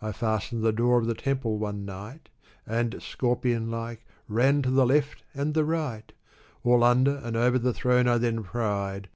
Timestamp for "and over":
7.16-7.58